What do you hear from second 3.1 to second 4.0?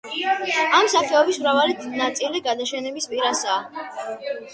პირასაა.